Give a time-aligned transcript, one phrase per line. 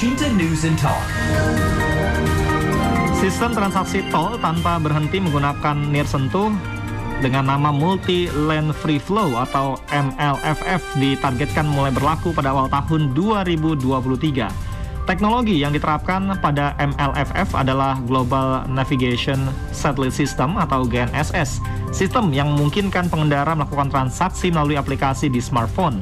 [0.00, 0.96] Shinta News and Talk.
[3.20, 6.48] Sistem transaksi tol tanpa berhenti menggunakan nir sentuh
[7.20, 15.04] dengan nama Multi Lane Free Flow atau MLFF ditargetkan mulai berlaku pada awal tahun 2023.
[15.04, 21.60] Teknologi yang diterapkan pada MLFF adalah Global Navigation Satellite System atau GNSS,
[21.92, 26.00] sistem yang memungkinkan pengendara melakukan transaksi melalui aplikasi di smartphone.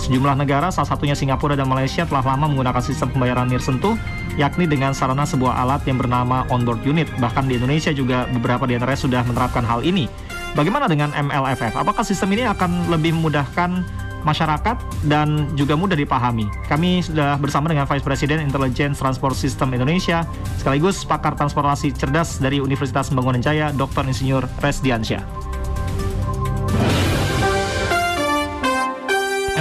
[0.00, 3.96] Sejumlah negara, salah satunya Singapura dan Malaysia, telah lama menggunakan sistem pembayaran nirsentuh,
[4.40, 7.08] yakni dengan sarana sebuah alat yang bernama onboard unit.
[7.20, 10.08] Bahkan di Indonesia juga beberapa di antaranya sudah menerapkan hal ini.
[10.52, 11.80] Bagaimana dengan MLFF?
[11.80, 13.80] Apakah sistem ini akan lebih memudahkan
[14.22, 14.78] masyarakat
[15.10, 16.46] dan juga mudah dipahami.
[16.70, 20.22] Kami sudah bersama dengan Vice President Intelligence Transport System Indonesia,
[20.56, 24.06] sekaligus pakar transportasi cerdas dari Universitas Pembangunan Jaya, Dr.
[24.06, 25.41] Insinyur Resdiansyah.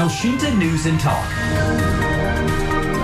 [0.01, 1.21] Elshinta News and Talk.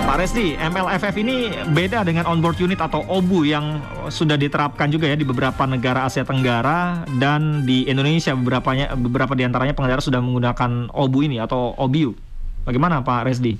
[0.02, 3.78] Pak Resdi, MLFF ini beda dengan onboard unit atau OBU yang
[4.10, 9.46] sudah diterapkan juga ya di beberapa negara Asia Tenggara dan di Indonesia beberapa beberapa di
[9.46, 12.18] antaranya pengendara sudah menggunakan OBU ini atau OBU.
[12.66, 13.54] Bagaimana Pak Resdi?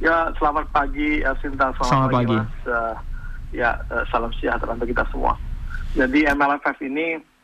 [0.00, 1.68] Ya, selamat pagi Sinta.
[1.76, 2.32] Selamat, selamat pagi.
[2.32, 2.36] pagi.
[2.40, 2.64] Mas.
[2.64, 2.94] Uh,
[3.52, 5.36] ya, uh, salam sejahtera untuk kita semua.
[5.92, 7.35] Jadi MLFF ini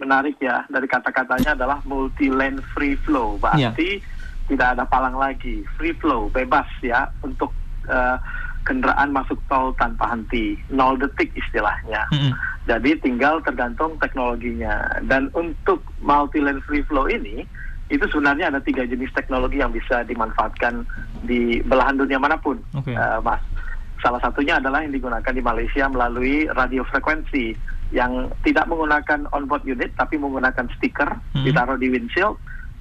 [0.00, 3.38] menarik ya dari kata-katanya adalah multi lane free flow.
[3.38, 4.12] Berarti ya
[4.48, 7.52] tidak ada palang lagi, free flow, bebas ya untuk
[7.88, 8.20] uh,
[8.64, 12.08] kendaraan masuk tol tanpa henti, nol detik istilahnya.
[12.12, 12.32] Mm -hmm.
[12.64, 15.00] Jadi tinggal tergantung teknologinya.
[15.04, 17.44] Dan untuk multi lane free flow ini,
[17.92, 20.88] itu sebenarnya ada tiga jenis teknologi yang bisa dimanfaatkan
[21.28, 22.96] di belahan dunia mana pun, okay.
[22.96, 23.40] uh, Mas.
[24.00, 27.56] Salah satunya adalah yang digunakan di Malaysia melalui radio frekuensi
[27.94, 31.44] yang tidak menggunakan onboard unit tapi menggunakan stiker mm -hmm.
[31.46, 32.34] ditaruh di windshield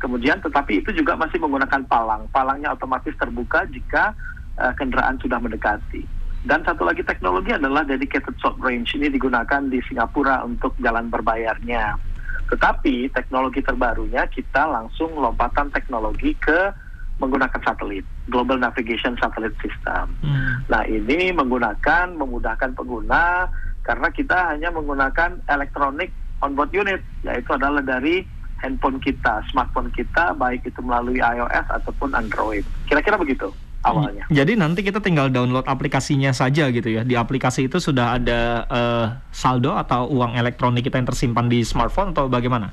[0.04, 2.28] Kemudian tetapi itu juga masih menggunakan palang.
[2.36, 4.12] Palangnya otomatis terbuka jika
[4.60, 6.04] uh, kendaraan sudah mendekati.
[6.44, 8.92] Dan satu lagi teknologi adalah dedicated short range.
[9.00, 11.96] Ini digunakan di Singapura untuk jalan berbayarnya.
[12.52, 16.76] Tetapi teknologi terbarunya kita langsung lompatan teknologi ke
[17.24, 20.12] menggunakan satelit, Global Navigation Satellite System.
[20.20, 20.68] Hmm.
[20.68, 23.48] Nah ini menggunakan memudahkan pengguna
[23.84, 28.24] karena kita hanya menggunakan elektronik onboard unit, yaitu adalah dari
[28.64, 32.64] handphone kita, smartphone kita, baik itu melalui iOS ataupun Android.
[32.88, 33.52] Kira-kira begitu
[33.84, 34.24] awalnya.
[34.32, 37.04] Jadi nanti kita tinggal download aplikasinya saja gitu ya.
[37.04, 39.06] Di aplikasi itu sudah ada uh,
[39.36, 42.72] saldo atau uang elektronik kita yang tersimpan di smartphone atau bagaimana?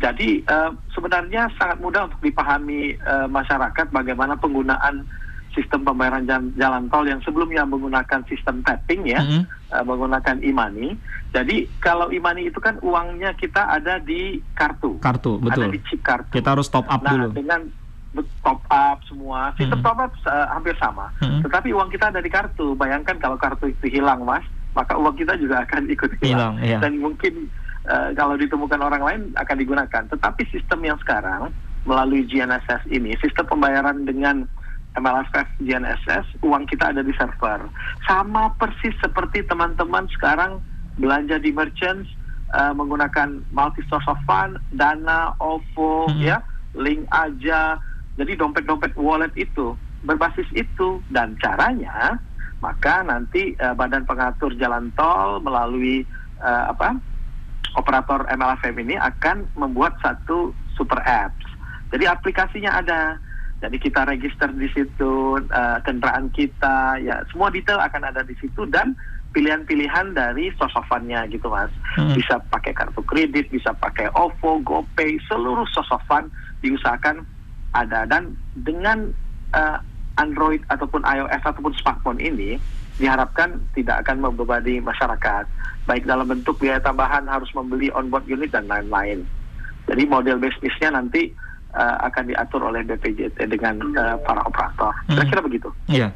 [0.00, 5.04] Jadi uh, sebenarnya sangat mudah untuk dipahami uh, masyarakat bagaimana penggunaan
[5.52, 9.42] sistem pembayaran jalan, jalan tol yang sebelumnya menggunakan sistem tapping ya, mm -hmm.
[9.72, 10.96] uh, menggunakan e-money.
[11.32, 15.00] Jadi kalau e-money itu kan uangnya kita ada di kartu.
[15.00, 15.68] Kartu, betul.
[15.68, 16.32] Ada di chip kartu.
[16.32, 17.28] Kita harus top up nah, dulu.
[17.36, 17.60] dengan
[18.44, 19.86] top up semua, sistem mm -hmm.
[19.88, 21.08] top up uh, hampir sama.
[21.20, 21.40] Mm -hmm.
[21.48, 22.76] Tetapi uang kita ada di kartu.
[22.76, 26.56] Bayangkan kalau kartu itu hilang, Mas, maka uang kita juga akan ikut hilang.
[26.60, 26.78] hilang iya.
[26.80, 27.48] Dan mungkin
[27.88, 30.02] uh, kalau ditemukan orang lain akan digunakan.
[30.08, 31.52] Tetapi sistem yang sekarang
[31.82, 34.46] melalui GNSS ini, sistem pembayaran dengan
[34.98, 37.64] MLFF GNSS, uang kita ada di server.
[38.04, 40.60] Sama persis seperti teman-teman sekarang
[41.00, 42.12] belanja di merchants
[42.52, 46.20] uh, menggunakan multi source of fund, Dana, OVO, hmm.
[46.20, 46.44] ya,
[46.76, 47.80] link aja.
[48.20, 49.72] Jadi dompet-dompet wallet itu
[50.04, 52.20] berbasis itu dan caranya
[52.62, 56.06] maka nanti uh, Badan Pengatur Jalan Tol melalui
[56.38, 56.94] uh, apa
[57.74, 61.42] operator MLFM ini akan membuat satu super apps.
[61.90, 63.18] Jadi aplikasinya ada
[63.62, 68.66] jadi kita register di situ uh, kendaraan kita, ya semua detail akan ada di situ
[68.66, 68.98] dan
[69.30, 71.70] pilihan-pilihan dari sosofannya gitu mas.
[71.94, 72.10] Hmm.
[72.18, 76.26] Bisa pakai kartu kredit, bisa pakai OVO, GoPay, seluruh sosofan
[76.58, 77.22] diusahakan
[77.72, 79.14] ada dan dengan
[79.54, 79.78] uh,
[80.18, 82.58] Android ataupun iOS ataupun smartphone ini
[83.00, 85.48] diharapkan tidak akan membebani masyarakat
[85.88, 89.22] baik dalam bentuk biaya tambahan harus membeli onboard unit dan lain-lain.
[89.86, 91.32] Jadi model bisnisnya nanti
[91.74, 94.92] uh, akan diatur oleh BPJT dengan uh, para operator.
[95.08, 95.16] Hmm.
[95.18, 95.48] Kira-kira hmm.
[95.48, 95.68] begitu.
[95.88, 96.08] Iya.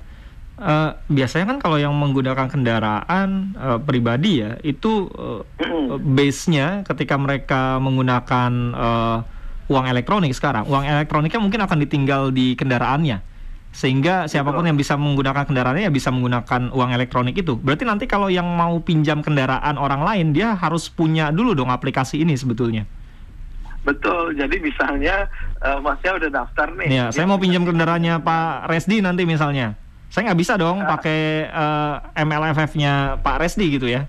[0.57, 6.01] Uh, biasanya kan kalau yang menggunakan kendaraan uh, pribadi ya itu uh, mm.
[6.17, 9.21] base-nya ketika mereka menggunakan uh,
[9.69, 13.21] uang elektronik sekarang uang elektroniknya mungkin akan ditinggal di kendaraannya
[13.77, 14.69] sehingga siapa pun Betul.
[14.73, 18.81] yang bisa menggunakan kendaraannya ya bisa menggunakan uang elektronik itu berarti nanti kalau yang mau
[18.81, 22.89] pinjam kendaraan orang lain dia harus punya dulu dong aplikasi ini sebetulnya
[23.87, 24.35] Betul.
[24.35, 25.31] Jadi misalnya
[25.63, 26.89] uh, Masnya udah daftar nih.
[26.91, 29.79] Iya, saya mau pinjam kendaraannya Pak Resdi nanti misalnya.
[30.11, 34.03] Saya nggak bisa dong uh, pakai uh, eh, MLFF-nya Pak Resdi gitu ya?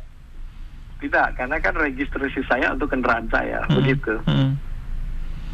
[0.98, 3.76] Tidak, karena kan registrasi saya untuk kendaraan saya, hmm.
[3.78, 4.14] begitu.
[4.26, 4.58] Hmm.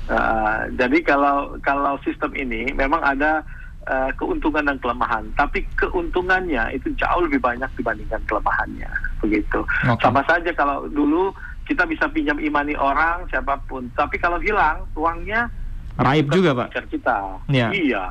[0.07, 3.43] Uh, jadi kalau kalau sistem ini memang ada
[3.87, 8.87] uh, keuntungan dan kelemahan, tapi keuntungannya itu jauh lebih banyak dibandingkan kelemahannya,
[9.19, 9.63] begitu.
[9.83, 9.99] Okay.
[9.99, 15.47] Sama saja kalau dulu kita bisa pinjam imani orang siapa pun, tapi kalau hilang uangnya
[15.93, 17.69] raib juga pak kita ya.
[17.69, 18.09] iya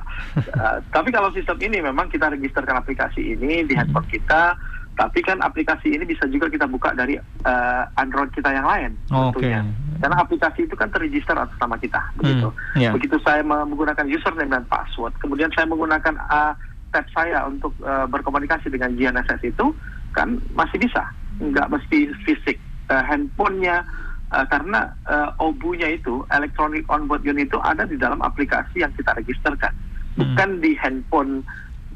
[0.54, 4.54] uh, tapi kalau sistem ini memang kita registerkan aplikasi ini di handphone kita
[4.92, 9.32] tapi kan aplikasi ini bisa juga kita buka dari uh, Android kita yang lain oh,
[9.32, 9.64] tentunya.
[9.64, 9.98] Okay.
[10.04, 12.50] Karena aplikasi itu kan terregister atas nama kita, begitu.
[12.50, 12.92] Hmm, yeah.
[12.92, 16.52] Begitu saya menggunakan username dan password, kemudian saya menggunakan uh,
[16.90, 19.70] tab saya untuk uh, berkomunikasi dengan GNSS itu,
[20.12, 21.06] kan masih bisa,
[21.38, 22.58] nggak mesti fisik.
[22.92, 23.88] Uh, handphonenya
[24.36, 29.16] uh, karena uh, obunya itu electronic onboard unit itu ada di dalam aplikasi yang kita
[29.16, 30.20] registerkan, hmm.
[30.20, 31.40] bukan di handphone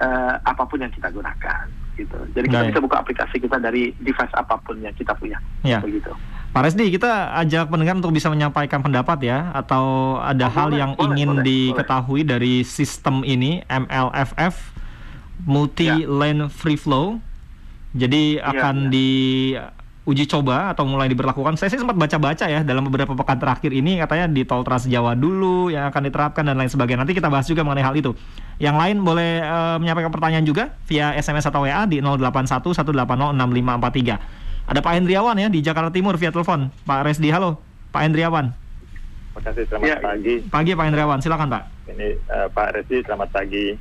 [0.00, 2.16] uh, apa pun yang kita gunakan gitu.
[2.32, 5.40] Jadi kita bisa buka aplikasi kita dari device apa pun yang kita punya.
[5.64, 5.80] Ya.
[5.84, 6.12] Begitu.
[6.52, 10.80] Pak Resdi, kita ajak pendengar untuk bisa menyampaikan pendapat ya, atau ada oh, hal boleh,
[10.80, 12.30] yang boleh, ingin boleh, diketahui boleh.
[12.32, 14.72] dari sistem ini MLFF
[15.44, 17.20] Multi Lane Free Flow.
[17.92, 18.90] Jadi ya, akan ya.
[18.92, 19.10] di
[20.06, 21.58] uji coba atau mulai diberlakukan.
[21.58, 25.18] Saya sih sempat baca-baca ya dalam beberapa pekan terakhir ini katanya di Tol Trans Jawa
[25.18, 27.02] dulu yang akan diterapkan dan lain sebagainya.
[27.02, 28.14] Nanti kita bahas juga mengenai hal itu.
[28.62, 34.70] Yang lain boleh uh, menyampaikan pertanyaan juga via SMS atau WA di 0811806543.
[34.70, 36.70] Ada Pak Hendriawan ya di Jakarta Timur via telepon.
[36.86, 37.58] Pak Resdi, halo.
[37.90, 38.54] Pak Hendriawan.
[39.34, 39.98] Terima kasih, selamat ya.
[40.00, 40.34] pagi.
[40.46, 41.62] Pagi Pak Hendriawan, silakan Pak.
[41.90, 43.74] Ini uh, Pak Resdi, selamat pagi.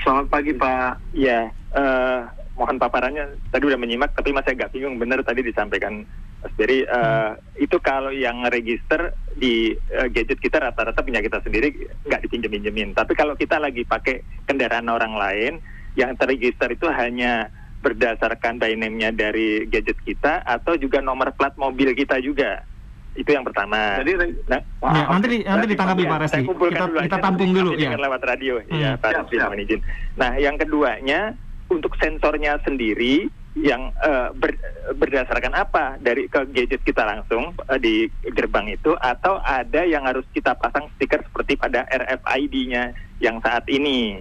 [0.00, 0.96] Selamat pagi Pak.
[1.12, 2.24] Ya, uh,
[2.56, 6.02] mohon paparannya tadi udah menyimak tapi masih agak bingung benar tadi disampaikan
[6.40, 7.64] Mas Berry uh, hmm.
[7.64, 11.72] itu kalau yang register di uh, gadget kita rata-rata punya kita sendiri
[12.08, 15.52] nggak dipinjem-pinjemin tapi kalau kita lagi pakai kendaraan orang lain
[15.96, 17.52] yang terregister itu hanya
[17.84, 22.64] berdasarkan by name-nya dari gadget kita atau juga nomor plat mobil kita juga
[23.16, 23.96] itu yang pertama.
[24.04, 24.12] Jadi,
[24.44, 24.60] nah,
[24.92, 26.40] ya, nanti nanti ditanggapi Pak Resti.
[26.44, 27.96] Kita, kita tampung dulu ya.
[27.96, 28.76] Lewat radio hmm.
[28.76, 29.80] ya Pak Resti izin.
[30.20, 31.32] Nah yang keduanya
[31.68, 33.26] untuk sensornya sendiri
[33.56, 34.52] yang uh, ber,
[35.00, 35.96] berdasarkan apa?
[35.96, 40.92] Dari ke gadget kita langsung uh, di gerbang itu atau ada yang harus kita pasang
[40.96, 44.20] stiker seperti pada RFID-nya yang saat ini?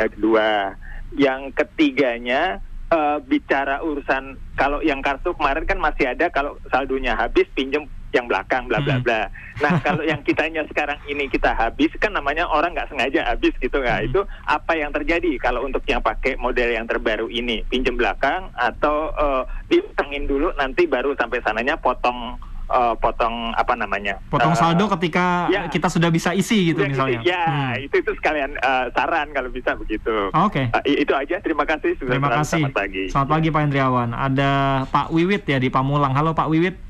[0.00, 0.74] Uh, kedua.
[1.12, 7.44] Yang ketiganya uh, bicara urusan kalau yang kartu kemarin kan masih ada kalau saldonya habis
[7.52, 9.04] pinjam yang belakang bla bla hmm.
[9.06, 9.20] bla.
[9.62, 13.78] Nah kalau yang kitanya sekarang ini kita habis kan namanya orang nggak sengaja habis gitu.
[13.78, 13.98] Nggak?
[14.02, 14.08] Hmm.
[14.10, 17.62] Itu apa yang terjadi kalau untuk yang pakai model yang terbaru ini?
[17.70, 22.38] Pinjam belakang atau uh, ditengin dulu nanti baru sampai sananya potong
[22.70, 24.18] uh, potong apa namanya?
[24.30, 27.20] Potong uh, saldo ketika ya, kita sudah bisa isi gitu misalnya.
[27.26, 27.86] ya hmm.
[27.90, 30.30] itu itu sekalian uh, saran kalau bisa begitu.
[30.32, 30.70] Oke.
[30.70, 30.74] Okay.
[30.74, 31.36] uh, itu aja.
[31.42, 32.62] Terima kasih sudah terima kasih.
[32.62, 33.04] selamat pagi.
[33.10, 34.52] Selamat pagi Pak Hendriawan ada
[34.88, 36.14] Pak Wiwit ya di Pamulang.
[36.14, 36.89] Halo Pak Wiwit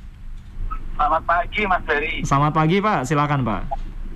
[1.00, 2.14] Selamat pagi Mas Ferry.
[2.28, 3.62] Selamat pagi Pak, silakan Pak.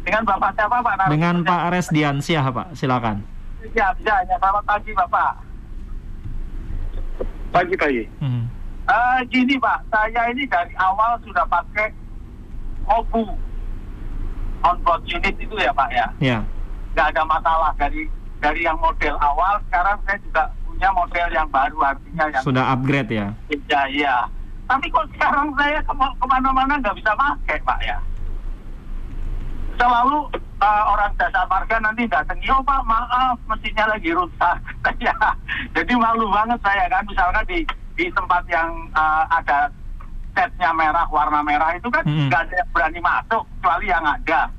[0.04, 0.94] Dengan Bapak siapa Pak?
[1.00, 3.16] Narasi Dengan Pak Resdiansyah Pak, silakan.
[3.72, 4.20] Ya, bisa.
[4.28, 5.32] Ya, selamat pagi Bapak.
[7.56, 8.04] Pagi pagi.
[8.20, 8.44] Hmm.
[8.84, 11.88] Uh, gini Pak, saya ini dari awal sudah pakai
[12.84, 13.32] OBU
[14.60, 16.06] onboard unit itu ya Pak ya.
[16.20, 16.38] Iya.
[16.92, 18.12] Gak ada masalah dari
[18.44, 19.56] dari yang model awal.
[19.72, 23.32] Sekarang saya juga punya model yang baru artinya yang sudah upgrade ya.
[23.48, 24.16] Iya iya.
[24.64, 27.98] Tapi kok sekarang saya ke ke mana-mana nggak bisa pakai Pak ya.
[29.76, 30.18] Selalu
[30.62, 34.56] uh, orang jasa marga nanti datang, yo Pak maaf mesinnya lagi rusak.
[35.04, 35.14] ya,
[35.76, 37.58] jadi malu banget saya kan misalkan di
[37.94, 39.68] di tempat yang uh, ada
[40.34, 42.46] setnya merah warna merah itu kan nggak hmm.
[42.50, 44.50] ada yang berani masuk kecuali yang ada.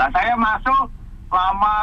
[0.00, 0.84] Nah saya masuk
[1.30, 1.74] lama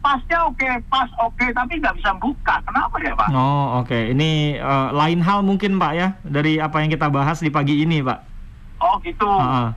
[0.00, 2.54] pasnya oke, okay, pas oke, okay, tapi nggak bisa buka.
[2.64, 3.28] Kenapa ya Pak?
[3.32, 4.12] Oh oke, okay.
[4.16, 8.00] ini uh, lain hal mungkin Pak ya dari apa yang kita bahas di pagi ini
[8.00, 8.18] Pak.
[8.80, 9.28] Oh gitu.
[9.28, 9.70] Uh,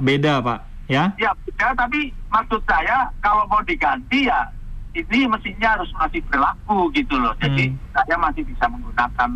[0.00, 1.12] beda Pak, ya?
[1.20, 4.48] Ya beda, tapi maksud saya kalau mau diganti ya
[4.96, 7.36] ini mesinnya harus masih berlaku gitu loh.
[7.36, 7.76] Jadi hmm.
[7.92, 9.30] saya masih bisa menggunakan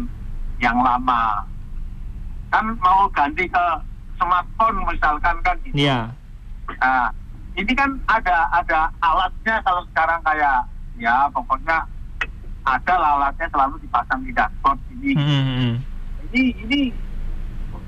[0.61, 1.45] yang lama.
[2.49, 3.65] Kan mau ganti ke
[4.17, 5.77] smartphone misalkan kan gitu.
[5.77, 6.17] Iya.
[6.81, 7.13] Nah,
[7.59, 10.59] ini kan ada ada alatnya kalau sekarang kayak
[11.01, 11.83] ya pokoknya
[12.63, 15.11] ada lah alatnya selalu dipasang di dashboard ini.
[15.17, 15.27] Hmm.
[15.27, 15.75] hmm, hmm.
[16.31, 16.81] Ini ini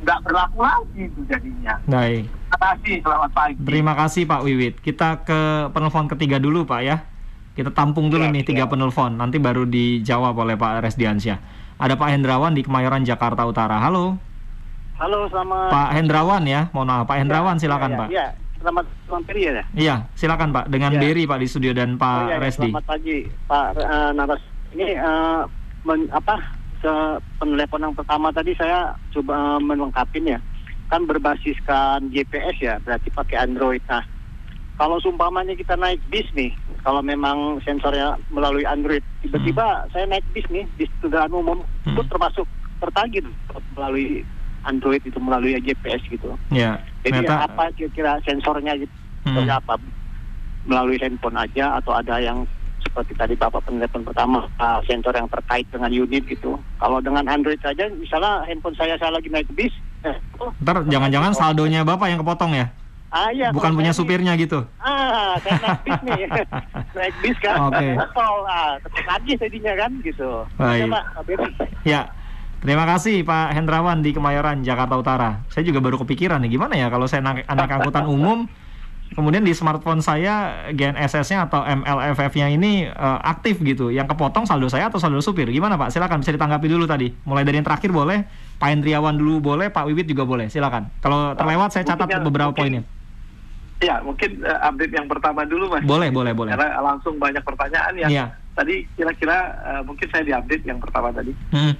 [0.03, 1.79] nggak berlaku lagi itu jadinya.
[1.87, 2.27] Baik.
[2.27, 3.61] Terima kasih, selamat pagi.
[3.63, 4.75] Terima kasih Pak Wiwit.
[4.83, 5.41] Kita ke
[5.71, 6.97] penelpon ketiga dulu Pak ya.
[7.53, 8.71] Kita tampung dulu ya, nih tiga ya.
[8.71, 11.39] penelpon, nanti baru dijawab oleh Pak Resdiansyah.
[11.77, 13.77] Ada Pak Hendrawan di Kemayoran Jakarta Utara.
[13.77, 14.17] Halo.
[14.97, 15.69] Halo, selamat.
[15.69, 17.05] Pak Hendrawan ya, mohon maaf.
[17.05, 18.09] Pak Hendrawan ya, silakan ya, Pak.
[18.09, 18.27] Ya,
[18.63, 19.65] selamat mampir ya.
[19.75, 21.01] Iya, silakan Pak dengan ya.
[21.03, 22.39] Berry Pak di studio dan Pak oh, iya, iya.
[22.39, 22.71] Resdi.
[22.71, 23.19] Selamat pagi
[23.51, 24.43] Pak uh, Naras.
[24.73, 25.43] Ini uh,
[25.85, 26.37] men, apa
[27.39, 30.39] penelpon yang pertama tadi saya coba uh, melengkapin ya.
[30.89, 33.83] Kan berbasiskan GPS ya, berarti pakai Android.
[33.89, 34.05] Nah,
[34.77, 36.53] kalau sumpamanya kita naik bis nih,
[36.85, 39.89] kalau memang sensornya melalui Android, tiba-tiba hmm.
[39.95, 41.97] saya naik bis nih, bis kendaraan umum, hmm.
[41.97, 42.47] itu termasuk
[42.83, 43.25] tertagih
[43.73, 44.27] melalui
[44.69, 46.37] Android itu melalui GPS gitu.
[46.53, 46.77] Ya.
[47.03, 47.47] Jadi Meta...
[47.51, 48.95] apa kira-kira sensornya gitu?
[49.27, 49.47] Hmm.
[49.47, 49.79] apa?
[50.67, 52.47] Melalui handphone aja atau ada yang
[52.83, 56.59] seperti tadi Bapak penelitian pertama uh, sensor yang terkait dengan unit gitu.
[56.83, 60.17] Kalau dengan Android saja, misalnya handphone saya saya lagi naik bis, eh,
[60.61, 62.67] Ntar jangan-jangan saldonya Bapak yang kepotong ya?
[63.13, 64.65] Ah, iya, Bukan punya supirnya gitu.
[64.81, 66.21] Ah, saya naik bis nih.
[66.97, 67.69] naik bis kan.
[67.69, 67.77] Oke.
[67.77, 67.93] Okay.
[68.17, 68.73] Tol, ah,
[69.05, 70.31] lagi jadinya kan gitu.
[70.57, 70.89] Baik.
[71.85, 72.09] Ya,
[72.63, 75.43] Terima kasih Pak Hendrawan di Kemayoran, Jakarta Utara.
[75.51, 78.47] Saya juga baru kepikiran nih, gimana ya kalau saya naik angkutan umum,
[79.19, 83.91] kemudian di smartphone saya GNSS-nya atau MLFF-nya ini uh, aktif gitu.
[83.91, 85.51] Yang kepotong saldo saya atau saldo supir?
[85.51, 85.91] Gimana Pak?
[85.91, 87.11] Silakan bisa ditanggapi dulu tadi.
[87.27, 88.31] Mulai dari yang terakhir boleh,
[88.63, 90.47] Pak Hendriawan dulu boleh, Pak Wiwit juga boleh.
[90.47, 90.87] Silakan.
[91.03, 92.87] Kalau terlewat saya catat mungkin beberapa poinnya.
[93.83, 95.83] Ya, mungkin uh, update yang pertama dulu Mas.
[95.83, 96.55] Boleh, boleh, boleh.
[96.55, 98.27] Karena langsung banyak pertanyaan yang ya.
[98.55, 101.35] tadi kira-kira uh, mungkin saya diupdate yang pertama tadi.
[101.51, 101.75] Hmm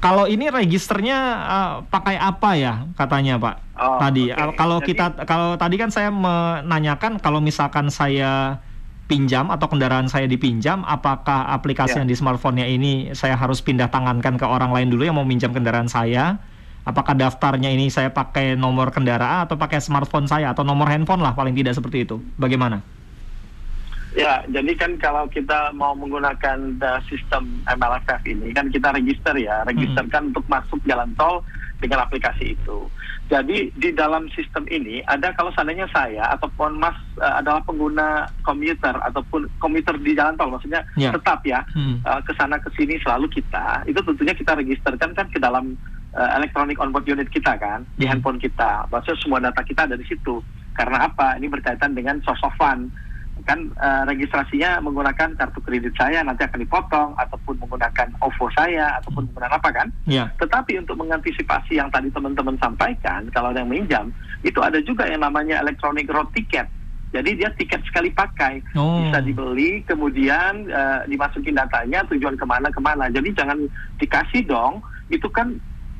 [0.00, 3.54] kalau ini registernya uh, pakai apa ya katanya Pak?
[3.76, 4.56] Oh, tadi okay.
[4.56, 8.60] kalau Jadi, kita kalau tadi kan saya menanyakan kalau misalkan saya
[9.06, 11.98] pinjam atau kendaraan saya dipinjam, apakah aplikasi yeah.
[12.02, 15.54] yang di smartphone-nya ini saya harus pindah tangankan ke orang lain dulu yang mau minjam
[15.54, 16.42] kendaraan saya?
[16.86, 21.34] Apakah daftarnya ini saya pakai nomor kendaraan atau pakai smartphone saya atau nomor handphone lah
[21.34, 22.22] paling tidak seperti itu?
[22.38, 22.82] Bagaimana?
[24.16, 29.60] Ya, jadi kan kalau kita mau menggunakan the sistem MLFF ini kan kita register ya,
[29.68, 30.30] register kan hmm.
[30.32, 31.44] untuk masuk jalan tol
[31.84, 32.88] dengan aplikasi itu.
[33.28, 38.96] Jadi di dalam sistem ini ada kalau seandainya saya ataupun Mas uh, adalah pengguna komuter
[39.04, 41.12] ataupun komuter di jalan tol, maksudnya yeah.
[41.12, 42.00] tetap ya hmm.
[42.08, 45.76] uh, ke sana ke sini selalu kita, itu tentunya kita registerkan kan ke dalam
[46.16, 48.00] uh, electronic onboard unit kita kan hmm.
[48.00, 48.88] di handphone kita.
[48.88, 50.40] Maksudnya semua data kita ada di situ.
[50.72, 51.36] Karena apa?
[51.36, 52.88] Ini berkaitan dengan of fund
[53.44, 59.28] kan uh, registrasinya menggunakan kartu kredit saya nanti akan dipotong ataupun menggunakan OVO saya ataupun
[59.28, 59.88] menggunakan apa kan?
[60.08, 60.32] Yeah.
[60.40, 64.08] Tetapi untuk mengantisipasi yang tadi teman-teman sampaikan kalau ada yang minjam
[64.40, 66.64] itu ada juga yang namanya electronic road ticket.
[67.14, 69.04] Jadi dia tiket sekali pakai oh.
[69.04, 73.06] bisa dibeli kemudian uh, dimasukin datanya tujuan ke mana ke mana.
[73.12, 73.62] Jadi jangan
[74.00, 75.54] dikasih dong itu kan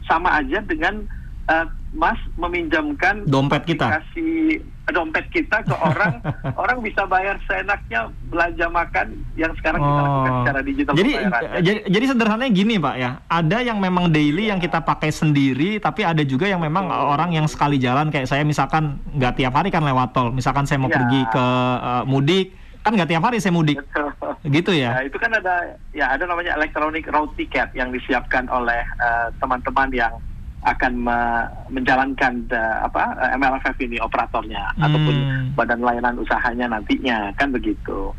[0.07, 1.07] sama aja dengan
[1.47, 4.61] uh, Mas meminjamkan dompet kita kasih
[4.95, 6.23] dompet kita ke orang
[6.62, 9.87] orang bisa bayar seenaknya belanja makan yang sekarang oh.
[9.87, 11.12] kita lakukan secara digital jadi,
[11.62, 14.55] jadi jadi sederhananya gini pak ya ada yang memang daily ya.
[14.55, 17.14] yang kita pakai sendiri tapi ada juga yang memang oh.
[17.19, 20.78] orang yang sekali jalan kayak saya misalkan nggak tiap hari kan lewat tol misalkan saya
[20.78, 21.02] mau ya.
[21.02, 21.45] pergi ke
[21.83, 22.55] uh, mudik
[22.87, 23.83] kan nggak tiap hari saya mudik
[24.47, 25.02] gitu ya.
[25.02, 29.90] ya itu kan ada ya ada namanya electronic road ticket yang disiapkan oleh eh, teman-teman
[29.90, 30.12] uh, yang
[30.66, 31.18] akan me
[31.70, 34.82] menjalankan uh, apa eh, MLFF ini operatornya hmm.
[34.82, 35.14] ataupun
[35.54, 38.11] badan layanan usahanya nantinya kan begitu.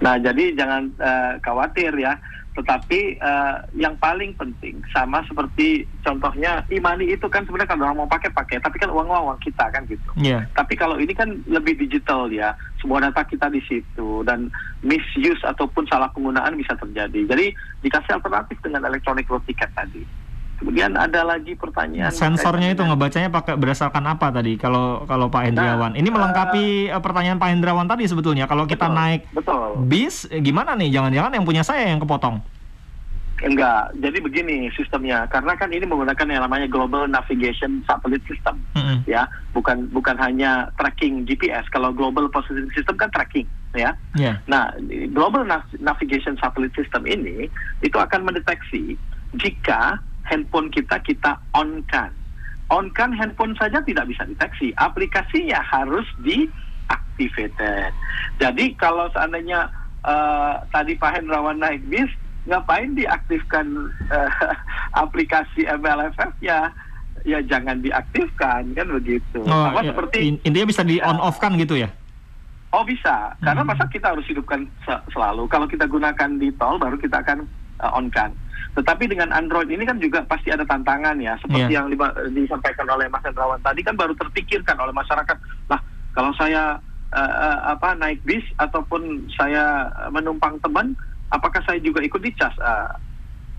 [0.00, 2.16] Nah jadi jangan uh, khawatir ya,
[2.56, 8.10] tetapi uh, yang paling penting sama seperti contohnya imani itu kan sebenarnya kalau orang mau
[8.10, 10.10] pakai pakai, tapi kan uang uang kita kan gitu.
[10.16, 10.48] Yeah.
[10.56, 14.48] Tapi kalau ini kan lebih digital ya, semua data kita di situ dan
[14.80, 17.24] misuse ataupun salah penggunaan bisa terjadi.
[17.28, 17.52] Jadi
[17.84, 20.21] dikasih alternatif dengan electronic road ticket tadi.
[20.62, 22.14] Kemudian ada lagi pertanyaan.
[22.14, 24.54] Sensornya itu ngebacanya pakai berdasarkan apa tadi?
[24.54, 28.46] Kalau kalau Pak Hendrawan, nah, ini melengkapi uh, pertanyaan Pak Hendrawan tadi sebetulnya.
[28.46, 29.82] Kalau kita betul, naik betul.
[29.90, 30.94] bis, eh, gimana nih?
[30.94, 32.38] Jangan-jangan yang punya saya yang kepotong?
[33.42, 35.26] Enggak, jadi begini sistemnya.
[35.26, 38.98] Karena kan ini menggunakan yang namanya Global Navigation Satellite System, mm -hmm.
[39.10, 41.66] ya, bukan bukan hanya tracking GPS.
[41.74, 43.98] Kalau Global Positioning System kan tracking, ya.
[44.14, 44.38] Yeah.
[44.46, 44.78] Nah,
[45.10, 45.42] Global
[45.82, 47.50] Navigation Satellite System ini
[47.82, 48.94] itu akan mendeteksi
[49.34, 49.98] jika
[50.32, 52.08] handphone kita kita on-kan.
[52.72, 57.92] On-kan handphone saja tidak bisa deteksi, aplikasinya harus diactivated.
[58.40, 59.68] Jadi kalau seandainya
[60.08, 62.08] uh, tadi Pak Hendrawan naik bis,
[62.48, 64.32] ngapain diaktifkan uh,
[65.04, 66.72] aplikasi MLFF ya?
[67.22, 69.44] Ya jangan diaktifkan kan begitu.
[69.46, 71.92] Oh, Apa ya, seperti intinya bisa di on off kan gitu ya?
[72.72, 73.68] Oh bisa, karena hmm.
[73.68, 74.64] masa kita harus hidupkan
[75.12, 75.44] selalu.
[75.52, 77.44] Kalau kita gunakan di tol baru kita akan
[77.84, 78.32] uh, on kan.
[78.72, 81.84] Tetapi dengan Android ini kan juga pasti ada tantangan ya, seperti yeah.
[81.84, 81.92] yang
[82.32, 85.36] disampaikan oleh Mas Hendrawan tadi kan baru terpikirkan oleh masyarakat.
[85.68, 85.80] Lah,
[86.16, 86.80] kalau saya
[87.12, 90.96] uh, uh, apa naik bis ataupun saya menumpang teman,
[91.28, 92.56] apakah saya juga ikut dicas?
[92.56, 92.96] Uh,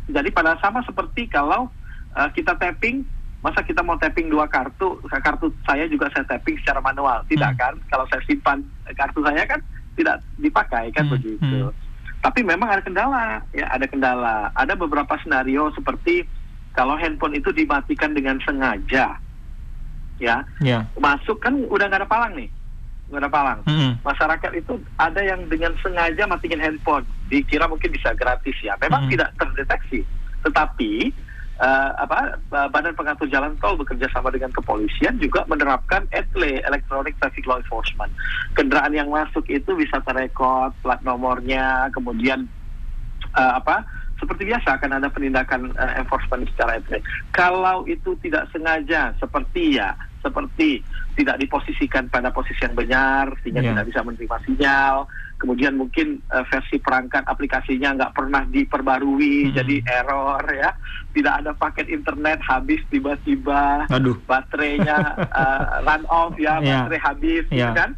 [0.10, 1.70] jadi pada sama seperti kalau
[2.17, 3.05] uh, kita tapping,
[3.46, 7.62] masa kita mau tapping dua kartu, kartu saya juga saya tapping secara manual, tidak hmm.
[7.62, 7.74] kan?
[7.86, 8.65] Kalau saya simpan
[8.98, 9.62] kartu saya kan
[9.93, 11.13] tidak dipakai kan hmm.
[11.13, 11.70] begitu.
[11.70, 11.93] Hmm.
[12.24, 14.48] Tapi memang ada kendala, ya ada kendala.
[14.56, 16.24] Ada beberapa senario seperti
[16.72, 19.20] kalau handphone itu dimatikan dengan sengaja,
[20.24, 20.88] ya, yeah.
[20.96, 22.48] masuk kan udah nggak ada palang nih,
[23.12, 23.60] pengguna palang.
[23.68, 24.00] Hmm.
[24.08, 28.80] Masyarakat itu ada yang dengan sengaja matikan handphone, dikira mungkin bisa gratis ya.
[28.80, 29.12] Memang hmm.
[29.13, 30.08] tidak terdeteksi,
[30.48, 31.12] tetapi
[31.60, 37.46] uh, apa Badan Pengatur Jalan Tol bekerja sama dengan kepolisian juga menerapkan ETLE Electronic Traffic
[37.46, 38.10] Law Enforcement.
[38.58, 42.48] Kendaraan yang masuk itu bisa terekod plat nomornya, kemudian
[43.38, 43.86] uh, apa
[44.22, 47.04] seperti biasa akan ada penindakan uh, enforcement secara etik.
[47.36, 49.92] Kalau itu tidak sengaja, seperti ya,
[50.24, 50.80] seperti
[51.20, 53.75] tidak diposisikan pada posisi yang benar, sehingga yeah.
[53.75, 54.96] tidak bisa menerima sinyal.
[55.38, 59.53] Kemudian mungkin uh, versi perangkat aplikasinya nggak pernah diperbarui, hmm.
[59.53, 60.72] jadi error ya.
[61.12, 63.86] Tidak ada paket internet habis tiba-tiba,
[64.25, 66.88] baterainya uh, run off ya, yeah.
[66.88, 67.70] baterai habis, yeah.
[67.70, 67.92] gitu kan?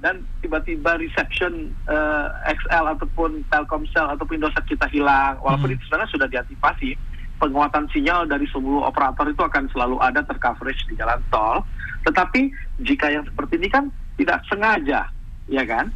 [0.00, 5.76] dan tiba-tiba reception uh, eh, XL ataupun Telkomsel ataupun Indosat kita hilang walaupun hmm.
[5.76, 6.96] itu sebenarnya sudah diantisipasi
[7.40, 11.64] penguatan sinyal dari seluruh operator itu akan selalu ada tercoverage di jalan tol.
[12.04, 12.52] Tetapi
[12.84, 13.88] jika yang seperti ini kan
[14.20, 15.08] tidak sengaja
[15.48, 15.88] ya kan?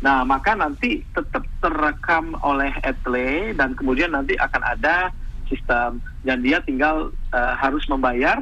[0.00, 5.10] Nah maka nanti tetap terekam oleh etle dan kemudian nanti akan ada
[5.52, 6.00] sistem.
[6.22, 8.38] Dan dia tinggal uh, harus membayar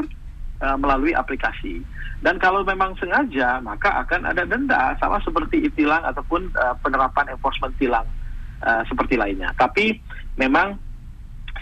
[0.60, 1.82] uh, melalui aplikasi.
[2.20, 7.72] Dan kalau memang sengaja, maka akan ada denda, sama seperti itilang ataupun uh, penerapan enforcement
[7.80, 8.04] tilang
[8.60, 9.56] uh, seperti lainnya.
[9.56, 9.96] Tapi
[10.36, 10.76] memang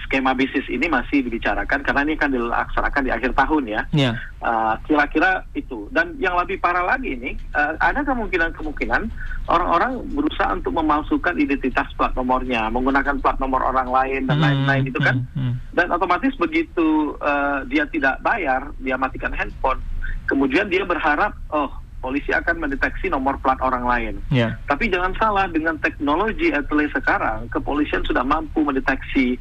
[0.08, 3.82] skema bisnis ini masih dibicarakan karena ini kan dilaksanakan di akhir tahun ya.
[3.92, 4.14] Yeah.
[4.40, 5.92] Uh, kira-kira itu.
[5.92, 9.12] Dan yang lebih parah lagi ini, uh, ada kemungkinan-kemungkinan
[9.52, 14.82] orang-orang berusaha untuk memalsukan identitas plat nomornya, menggunakan plat nomor orang lain dan hmm, lain-lain
[14.88, 15.16] hmm, itu kan.
[15.36, 15.54] Hmm.
[15.76, 19.84] Dan otomatis begitu uh, dia tidak bayar, dia matikan handphone
[20.28, 24.14] Kemudian dia berharap, oh polisi akan mendeteksi nomor plat orang lain.
[24.30, 24.54] Yeah.
[24.70, 29.40] Tapi jangan salah dengan teknologi etle sekarang, kepolisian sudah mampu mendeteksi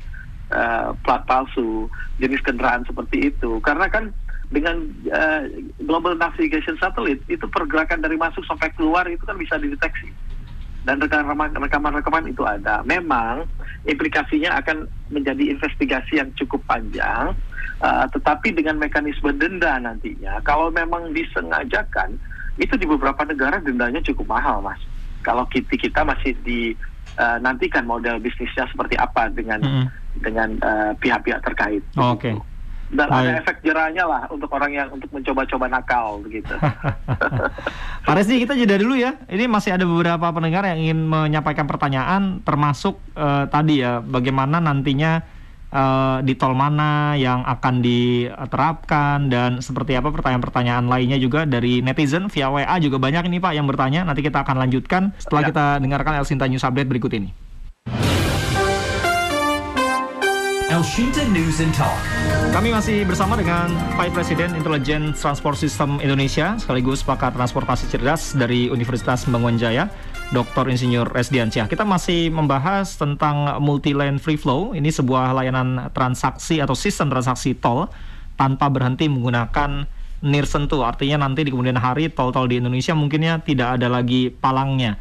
[0.53, 1.89] uh, plat palsu,
[2.21, 3.59] jenis kendaraan seperti itu.
[3.63, 4.13] Karena kan
[4.47, 5.43] dengan uh,
[5.83, 10.07] global navigation satellite itu pergerakan dari masuk sampai keluar itu kan bisa dideteksi
[10.87, 12.79] dan rekaman-rekaman itu ada.
[12.87, 13.43] Memang
[13.83, 17.35] implikasinya akan menjadi investigasi yang cukup panjang,
[17.83, 22.15] uh, tetapi dengan mekanisme denda nantinya, kalau memang disengajakan,
[22.55, 24.79] itu di beberapa negara dendanya cukup mahal, mas.
[25.27, 26.71] Kalau kita kita masih di
[27.19, 29.87] uh, nantikan model bisnisnya seperti apa dengan mm -hmm.
[30.19, 31.83] Dengan uh, pihak-pihak terkait.
[31.95, 32.33] Oh, Oke.
[32.33, 33.19] Okay dan Baik.
[33.19, 36.55] ada efek jerahnya lah untuk orang yang untuk mencoba-coba nakal begitu.
[38.07, 39.19] Pak Resi kita jeda dulu ya.
[39.27, 45.19] Ini masih ada beberapa pendengar yang ingin menyampaikan pertanyaan termasuk uh, tadi ya bagaimana nantinya
[45.75, 52.31] uh, di tol mana yang akan diterapkan dan seperti apa pertanyaan-pertanyaan lainnya juga dari netizen
[52.31, 54.07] via WA juga banyak ini Pak yang bertanya.
[54.07, 55.47] Nanti kita akan lanjutkan setelah ya.
[55.51, 57.46] kita dengarkan Elsinta News Update berikut ini.
[60.87, 61.99] Elshinta News and Talk.
[62.55, 63.67] Kami masih bersama dengan
[63.99, 69.91] Pak Presiden Intelijen Transport System Indonesia sekaligus pakar transportasi cerdas dari Universitas Bangun Jaya,
[70.31, 70.71] Dr.
[70.71, 71.67] Insinyur Resdiansyah.
[71.67, 74.71] Kita masih membahas tentang multi lane free flow.
[74.71, 77.91] Ini sebuah layanan transaksi atau sistem transaksi tol
[78.39, 79.83] tanpa berhenti menggunakan
[80.23, 80.87] nir sentuh.
[80.87, 84.95] Artinya nanti di kemudian hari tol-tol di Indonesia mungkinnya tidak ada lagi palangnya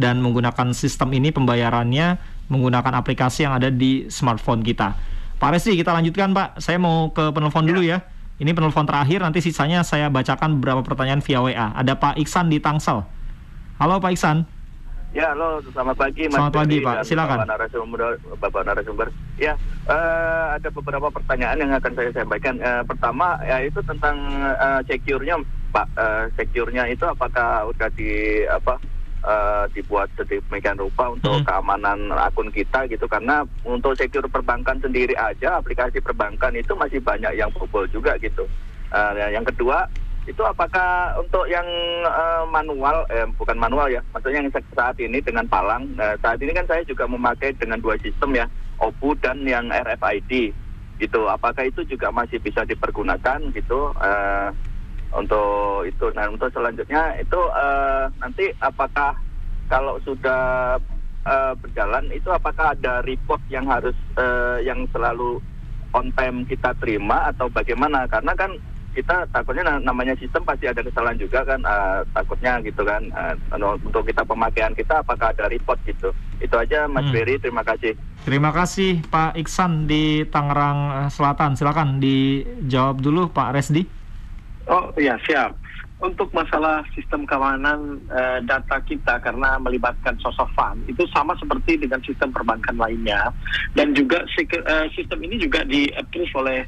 [0.00, 2.16] dan menggunakan sistem ini pembayarannya
[2.48, 5.15] menggunakan aplikasi yang ada di smartphone kita.
[5.36, 6.64] Pak Resi, kita lanjutkan Pak.
[6.64, 7.68] Saya mau ke penelpon ya.
[7.68, 7.98] dulu ya.
[8.36, 11.72] Ini penelpon terakhir, nanti sisanya saya bacakan beberapa pertanyaan via WA.
[11.72, 13.04] Ada Pak Iksan di Tangsel.
[13.80, 14.44] Halo Pak Iksan.
[15.16, 16.36] Ya, halo, selamat pagi Mas.
[16.36, 17.38] Selamat pagi Pak, silakan.
[17.40, 18.00] Bapak narasumber,
[18.36, 19.08] Bapak narasumber.
[19.40, 19.56] Ya,
[19.88, 22.60] uh, ada beberapa pertanyaan yang akan saya sampaikan.
[22.60, 24.20] Uh, pertama, ya itu tentang
[24.60, 25.40] uh, secure-nya,
[25.72, 25.88] Pak.
[25.96, 28.76] Uh, secure-nya itu apakah udah di apa
[29.26, 31.44] uh, dibuat sedemikian rupa untuk hmm.
[31.44, 37.34] keamanan akun kita gitu karena untuk secure perbankan sendiri aja aplikasi perbankan itu masih banyak
[37.34, 38.46] yang bobol juga gitu.
[38.94, 39.90] Uh, yang kedua
[40.26, 41.66] itu apakah untuk yang
[42.02, 46.50] uh, manual eh, bukan manual ya maksudnya yang saat ini dengan palang uh, saat ini
[46.50, 48.46] kan saya juga memakai dengan dua sistem ya
[48.82, 50.50] OPU dan yang RFID
[50.98, 54.50] gitu apakah itu juga masih bisa dipergunakan gitu uh,
[55.16, 56.06] untuk itu.
[56.12, 59.16] Nah untuk selanjutnya itu uh, nanti apakah
[59.66, 60.76] kalau sudah
[61.26, 65.42] uh, berjalan itu apakah ada report yang harus uh, yang selalu
[65.96, 68.04] on time kita terima atau bagaimana?
[68.06, 68.54] Karena kan
[68.96, 73.36] kita takutnya namanya sistem pasti ada kesalahan juga kan uh, takutnya gitu kan uh,
[73.84, 77.12] untuk kita pemakaian kita apakah ada report gitu itu aja Mas hmm.
[77.12, 77.92] Berry terima kasih
[78.24, 83.84] terima kasih Pak Iksan di Tangerang Selatan silakan dijawab dulu Pak Resdi
[84.66, 85.54] Oh iya siap.
[85.96, 92.36] Untuk masalah sistem keamanan uh, data kita karena melibatkan sosofan itu sama seperti dengan sistem
[92.36, 93.32] perbankan lainnya
[93.72, 96.58] dan juga uh, sistem ini juga di approve oleh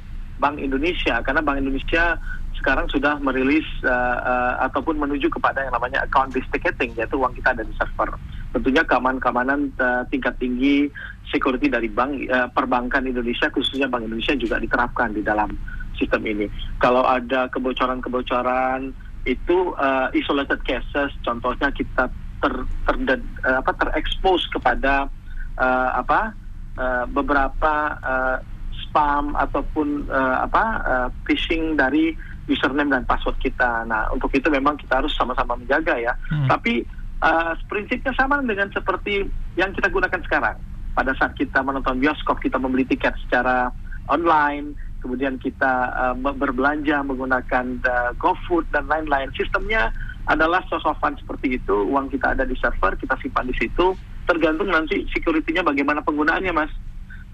[0.41, 2.17] Bank Indonesia karena Bank Indonesia
[2.59, 7.37] sekarang sudah merilis uh, uh, ataupun menuju kepada yang namanya account based ticketing yaitu uang
[7.37, 8.11] kita ada di server.
[8.51, 10.91] Tentunya keamanan-keamanan uh, tingkat tinggi
[11.31, 15.53] security dari bank uh, perbankan Indonesia khususnya Bank Indonesia juga diterapkan di dalam
[15.99, 16.47] sistem ini.
[16.79, 18.95] Kalau ada kebocoran-kebocoran
[19.27, 22.09] itu uh, isolated cases contohnya kita
[22.41, 22.55] ter,
[22.87, 25.11] ter, ter uh, apa terekspos kepada
[25.59, 26.33] uh, apa
[26.79, 28.37] uh, beberapa uh,
[28.89, 32.17] spam ataupun uh, apa uh, phishing dari
[32.49, 33.85] username dan password kita.
[33.85, 36.17] Nah, untuk itu memang kita harus sama-sama menjaga ya.
[36.33, 36.49] Hmm.
[36.49, 36.81] Tapi
[37.21, 39.29] uh, prinsipnya sama dengan seperti
[39.61, 40.57] yang kita gunakan sekarang.
[40.97, 43.71] Pada saat kita menonton bioskop, kita membeli tiket secara
[44.09, 49.31] online, kemudian kita uh, berbelanja menggunakan uh, GoFood dan lain-lain.
[49.35, 49.95] Sistemnya
[50.29, 53.97] adalah sosofan seperti itu, uang kita ada di server, kita simpan di situ.
[54.29, 56.73] Tergantung nanti security-nya bagaimana penggunaannya, Mas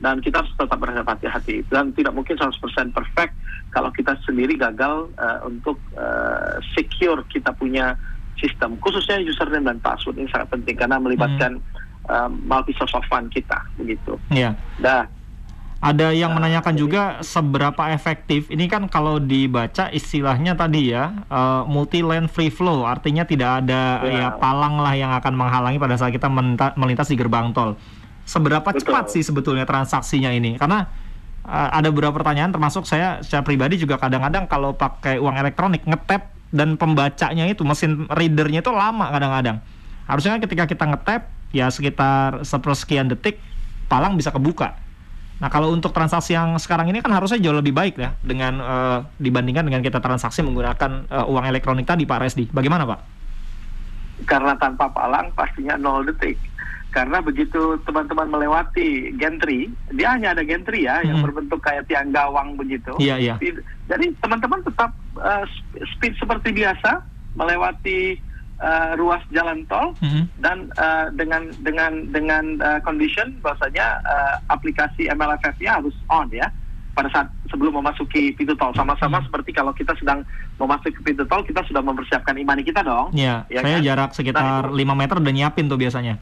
[0.03, 2.59] dan kita harus tetap berhati-hati dan tidak mungkin 100%
[2.91, 3.33] perfect
[3.71, 7.95] kalau kita sendiri gagal uh, untuk uh, secure kita punya
[8.37, 12.11] sistem khususnya username dan password ini sangat penting karena melibatkan hmm.
[12.11, 14.19] uh, multi source of fund kita begitu.
[14.35, 14.59] Iya.
[14.83, 15.07] Dah.
[15.85, 18.49] Ada yang uh, menanyakan juga seberapa efektif.
[18.49, 22.89] Ini kan kalau dibaca istilahnya tadi ya uh, multi lane free flow.
[22.89, 24.17] Artinya tidak ada ya.
[24.17, 26.33] ya palang lah yang akan menghalangi pada saat kita
[26.81, 27.77] melintas di gerbang tol.
[28.25, 28.81] Seberapa Betul.
[28.81, 30.57] cepat sih sebetulnya transaksinya ini?
[30.57, 30.89] Karena
[31.45, 36.33] uh, ada beberapa pertanyaan termasuk saya secara pribadi juga kadang-kadang kalau pakai uang elektronik ngetap
[36.49, 39.61] dan pembacanya itu mesin readernya itu lama kadang-kadang.
[40.09, 43.37] Harusnya ketika kita ngetap ya sekitar sepersekian detik
[43.85, 44.81] palang bisa kebuka
[45.45, 48.99] nah kalau untuk transaksi yang sekarang ini kan harusnya jauh lebih baik ya dengan uh,
[49.21, 53.01] dibandingkan dengan kita transaksi menggunakan uh, uang elektronik tadi Pak Resdi bagaimana Pak?
[54.25, 56.41] Karena tanpa palang pastinya nol detik
[56.95, 61.07] karena begitu teman-teman melewati gantry, dia hanya ada gantry ya hmm.
[61.11, 62.95] yang berbentuk kayak tiang gawang begitu.
[63.03, 63.35] Iya, iya.
[63.91, 65.43] Jadi teman-teman tetap uh,
[65.91, 67.03] speed seperti biasa
[67.35, 68.15] melewati
[68.65, 70.25] uh, ruas jalan tol hmm.
[70.41, 76.49] dan uh, dengan dengan dengan uh, condition bahwasanya uh, aplikasi MLFF-nya harus on ya
[76.95, 79.27] pada saat sebelum memasuki pintu tol sama-sama hmm.
[79.29, 80.23] seperti kalau kita sedang
[80.57, 83.13] memasuki pintu tol kita sudah mempersiapkan imani kita dong.
[83.13, 83.45] Iya.
[83.53, 83.85] Ya saya kan?
[83.85, 86.17] jarak sekitar nah, 5 meter udah nyiapin tuh biasanya.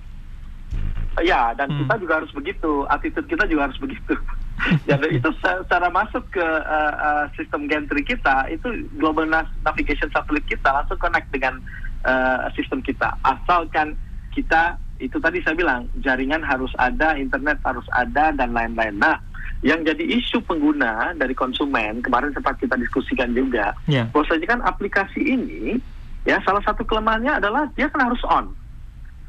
[1.21, 1.85] Ya, dan hmm.
[1.85, 4.17] kita juga harus begitu, attitude kita juga harus begitu.
[4.89, 9.29] Jadi itu secara masuk ke uh, uh, sistem gantry kita, itu global
[9.61, 11.61] navigation satellite kita langsung connect dengan
[12.07, 13.15] uh, sistem kita.
[13.23, 13.99] Asalkan
[14.33, 18.95] kita itu tadi saya bilang jaringan harus ada, internet harus ada dan lain-lain.
[19.03, 19.19] Nah,
[19.67, 24.07] yang jadi isu pengguna dari konsumen kemarin sempat kita diskusikan juga, yeah.
[24.15, 25.79] bahwasanya kan aplikasi ini
[26.23, 28.55] ya salah satu kelemahannya adalah dia kan harus on,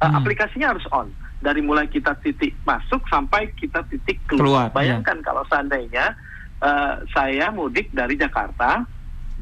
[0.01, 0.13] uh, hmm.
[0.21, 1.09] aplikasinya harus on
[1.43, 4.41] dari mulai kita titik masuk sampai kita titik keluar.
[4.41, 4.73] keluar iya.
[4.73, 5.23] Bayangkan ya.
[5.25, 6.05] kalau seandainya
[6.63, 8.88] uh, saya mudik dari Jakarta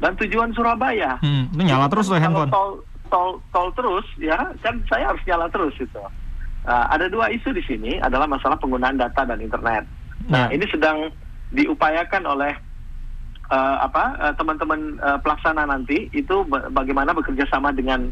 [0.02, 1.22] dan tujuan Surabaya.
[1.22, 2.50] Hmm, itu nyala terus tuh handphone.
[2.50, 6.00] Tol, tol, tol terus ya kan saya harus nyala terus itu.
[6.62, 9.84] Uh, ada dua isu di sini adalah masalah penggunaan data dan internet.
[10.32, 10.56] Nah ya.
[10.56, 11.12] ini sedang
[11.52, 12.56] diupayakan oleh
[13.52, 18.08] uh, apa teman-teman uh, pelaksana nanti itu bagaimana bekerja sama dengan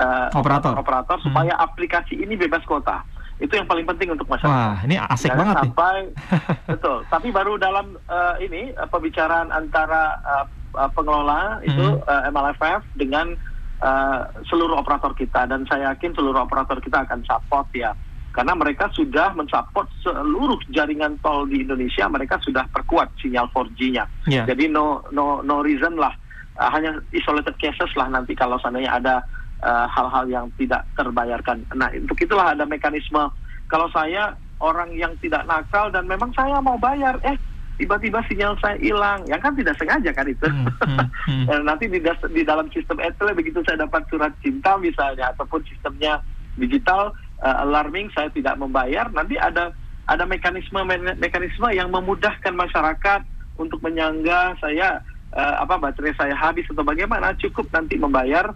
[0.00, 1.64] uh, operator operator supaya hmm.
[1.68, 3.04] aplikasi ini bebas kuota
[3.38, 4.50] itu yang paling penting untuk masyarakat.
[4.50, 6.06] Wah, ini asik Jangan banget sampai, nih.
[6.74, 6.98] betul.
[7.06, 12.02] Tapi baru dalam uh, ini uh, pembicaraan antara uh, uh, pengelola itu hmm.
[12.02, 13.38] uh, MLFF dengan
[13.82, 17.94] uh, seluruh operator kita dan saya yakin seluruh operator kita akan support ya.
[18.28, 24.04] Karena mereka sudah mensupport seluruh jaringan tol di Indonesia, mereka sudah perkuat sinyal 4G-nya.
[24.30, 24.46] Yeah.
[24.46, 26.14] Jadi no no no reason lah,
[26.60, 29.14] uh, hanya isolated cases lah nanti kalau seandainya ada
[29.58, 31.66] Eh, hal-hal uh, yang tidak terbayarkan.
[31.74, 33.26] Nah, untuk itulah ada mekanisme.
[33.66, 37.34] Kalau saya orang yang tidak nakal dan memang saya mau bayar, eh
[37.78, 40.46] tiba-tiba sinyal saya hilang, yang kan tidak sengaja kan itu.
[40.50, 41.06] Hmm, hmm,
[41.46, 41.62] hmm.
[41.68, 46.18] Nanti di, di dalam sistem etle begitu saya dapat surat cinta misalnya ataupun sistemnya
[46.58, 49.70] digital uh, alarming saya tidak membayar, nanti ada
[50.10, 50.80] ada mekanisme
[51.22, 53.20] mekanisme yang memudahkan masyarakat
[53.60, 54.98] untuk menyangga saya
[55.32, 58.50] uh, apa baterai saya habis atau bagaimana cukup nanti membayar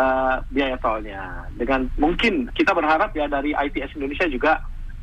[0.00, 1.44] uh, biaya tolnya.
[1.58, 4.52] Dengan mungkin kita berharap ya dari ITS Indonesia juga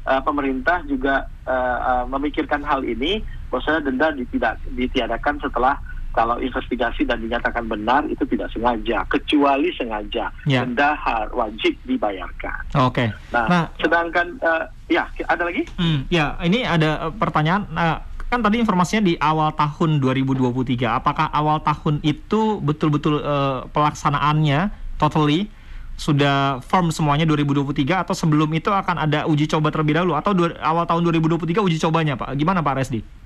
[0.07, 5.75] uh, pemerintah juga uh, uh, memikirkan hal ini bahwasanya denda tidak ditiadakan setelah
[6.09, 10.65] kalau investigasi dan dinyatakan benar itu tidak sengaja, kecuali sengaja ya.
[10.65, 10.97] denda
[11.37, 12.59] wajib dibayarkan.
[12.81, 13.05] Oke.
[13.05, 13.07] Okay.
[13.29, 15.69] Nah, nah, sedangkan uh, ya ada lagi?
[15.77, 17.69] Hmm, ya, ini ada pertanyaan.
[17.77, 17.97] Uh,
[18.29, 20.85] kan tadi informasinya di awal tahun 2023.
[20.85, 24.69] Apakah awal tahun itu betul-betul uh, pelaksanaannya
[25.01, 25.49] totally
[25.99, 30.55] sudah firm semuanya 2023 atau sebelum itu akan ada uji coba terlebih dahulu atau dua,
[30.63, 32.39] awal tahun 2023 uji cobanya Pak?
[32.39, 33.18] Gimana Pak Resdi?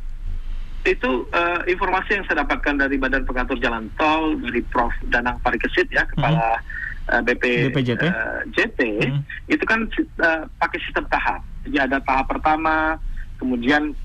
[0.84, 5.88] Itu uh, informasi yang saya dapatkan dari Badan Pengatur Jalan Tol dari Prof Danang Parikesit
[5.88, 7.14] ya kepala hmm.
[7.14, 9.22] uh, BP BPJT uh, JT hmm.
[9.48, 9.88] itu kan
[10.20, 11.40] uh, pakai sistem tahap.
[11.64, 13.00] Jadi ada tahap pertama,
[13.40, 13.96] kemudian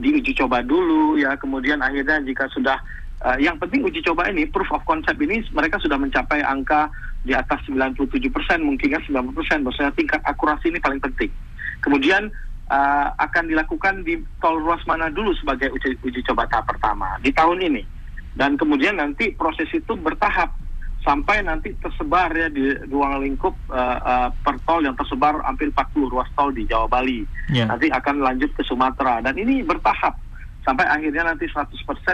[0.00, 2.80] diuji coba dulu ya, kemudian akhirnya jika sudah
[3.28, 6.88] uh, yang penting uji coba ini proof of concept ini mereka sudah mencapai angka
[7.26, 11.28] di atas 97 persen mungkin kan 90 persen, maksudnya tingkat akurasi ini paling penting.
[11.84, 12.32] Kemudian
[12.68, 17.32] uh, akan dilakukan di tol ruas mana dulu sebagai uji, uji coba tahap pertama di
[17.32, 17.82] tahun ini
[18.38, 20.54] dan kemudian nanti proses itu bertahap
[21.02, 26.12] sampai nanti tersebar ya di ruang lingkup uh, uh, per tol yang tersebar hampir 40
[26.12, 27.22] ruas tol di Jawa Bali.
[27.48, 27.70] Yeah.
[27.70, 30.18] Nanti akan lanjut ke Sumatera dan ini bertahap
[30.66, 31.64] sampai akhirnya nanti 100%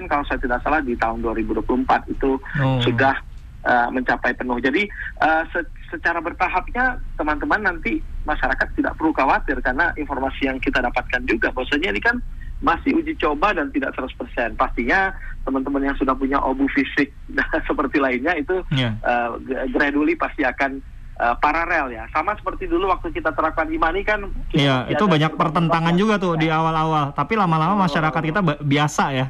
[0.06, 2.78] kalau saya tidak salah di tahun 2024 itu oh.
[2.86, 3.18] sudah
[3.66, 4.62] uh, mencapai penuh.
[4.62, 4.86] Jadi
[5.24, 11.22] uh, se secara bertahapnya teman-teman nanti masyarakat tidak perlu khawatir karena informasi yang kita dapatkan
[11.30, 12.18] juga bahwasanya ini kan
[12.58, 14.58] masih uji coba dan tidak 100%.
[14.58, 15.14] Pastinya
[15.46, 17.14] teman-teman yang sudah punya obu fisik
[17.68, 18.98] seperti lainnya itu yeah.
[19.06, 19.38] uh,
[19.70, 20.82] gradually pasti akan
[21.22, 22.10] uh, paralel ya.
[22.10, 24.26] Sama seperti dulu waktu kita terapkan imani kan.
[24.50, 27.14] Iya, itu banyak pertentangan juga tuh di awal-awal.
[27.14, 29.26] Tapi lama-lama masyarakat kita biasa ya.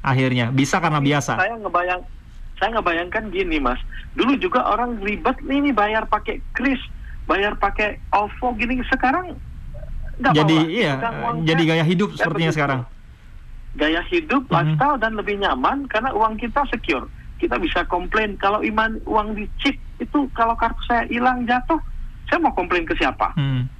[0.00, 1.36] Akhirnya bisa karena biasa.
[1.36, 2.00] Saya ngebayang
[2.58, 3.78] saya nggak bayangkan gini mas.
[4.18, 6.78] Dulu juga orang ribet nih, nih bayar pakai kris
[7.30, 8.82] bayar pakai OVO gini.
[8.90, 9.38] Sekarang
[10.18, 10.70] nggak jadi bawa.
[10.70, 10.92] iya
[11.46, 12.58] jadi gaya hidup ya, sepertinya begitu.
[12.58, 12.80] sekarang.
[13.78, 14.56] Gaya hidup mm -hmm.
[14.58, 17.06] lifestyle dan lebih nyaman karena uang kita secure.
[17.38, 21.78] Kita bisa komplain kalau iman uang di chip itu kalau kartu saya hilang jatuh.
[22.28, 23.32] Saya mau komplain ke siapa?
[23.38, 23.77] Hmm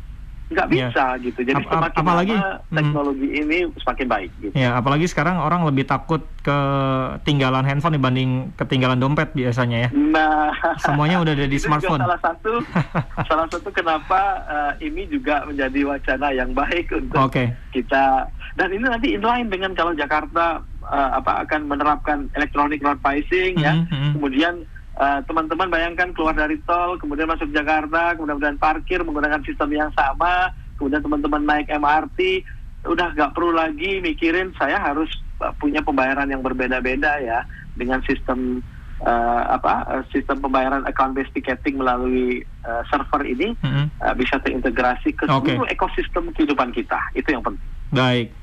[0.48, 0.88] nggak iya.
[0.88, 1.22] bisa yeah.
[1.22, 1.40] gitu.
[1.44, 2.76] Jadi Ap semakin apalagi lama, hmm.
[2.76, 3.40] teknologi hmm.
[3.44, 4.30] ini semakin baik.
[4.40, 4.54] Gitu.
[4.56, 9.90] Ya, apalagi sekarang orang lebih takut ketinggalan handphone dibanding ketinggalan dompet biasanya ya.
[9.92, 10.48] Nah,
[10.80, 12.00] semuanya udah ada di smartphone.
[12.00, 12.52] Salah satu,
[13.28, 17.52] salah satu kenapa uh, ini juga menjadi wacana yang baik untuk okay.
[17.76, 18.24] kita.
[18.56, 23.62] Dan ini nanti inline dengan kalau Jakarta uh, apa akan menerapkan electronic road pricing mm
[23.62, 23.66] -hmm.
[23.68, 23.72] ya,
[24.16, 24.54] kemudian
[24.98, 30.50] teman-teman uh, bayangkan keluar dari tol, kemudian masuk Jakarta, kemudian parkir menggunakan sistem yang sama,
[30.74, 32.42] kemudian teman-teman naik MRT,
[32.86, 35.10] udah nggak perlu lagi mikirin saya harus
[35.42, 37.46] uh, punya pembayaran yang berbeda-beda ya
[37.78, 38.62] dengan sistem
[39.02, 43.86] uh, apa sistem pembayaran account based ticketing melalui uh, server ini mm -hmm.
[44.02, 45.74] uh, bisa terintegrasi ke seluruh okay.
[45.74, 47.66] ekosistem kehidupan kita itu yang penting.
[47.94, 48.34] Baik.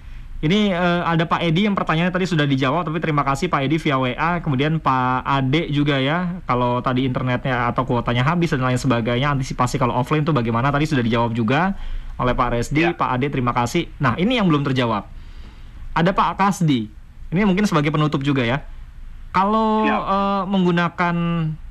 [0.44, 3.80] Ini uh, ada Pak Edi yang pertanyaannya tadi sudah dijawab, tapi terima kasih Pak Edi
[3.80, 4.44] via WA.
[4.44, 9.80] Kemudian Pak Ade juga ya, kalau tadi internetnya atau kuotanya habis dan lain sebagainya, antisipasi
[9.80, 10.76] kalau offline itu bagaimana?
[10.76, 11.80] Tadi sudah dijawab juga
[12.20, 12.92] oleh Pak Resdi, ya.
[12.92, 13.88] Pak Ade terima kasih.
[14.04, 15.08] Nah ini yang belum terjawab.
[15.96, 16.92] Ada Pak Kasdi,
[17.32, 18.60] ini mungkin sebagai penutup juga ya.
[19.32, 19.98] Kalau ya.
[20.04, 21.16] uh, menggunakan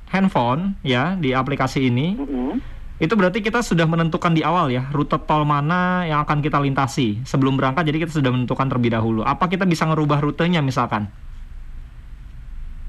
[0.08, 4.86] handphone ya di aplikasi ini, mm -hmm itu berarti kita sudah menentukan di awal ya
[4.94, 9.26] rute tol mana yang akan kita lintasi sebelum berangkat jadi kita sudah menentukan terlebih dahulu
[9.26, 11.10] apa kita bisa ngerubah rutenya misalkan